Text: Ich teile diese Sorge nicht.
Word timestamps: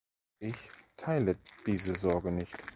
Ich 0.39 0.55
teile 0.97 1.37
diese 1.63 1.93
Sorge 1.93 2.31
nicht. 2.31 2.57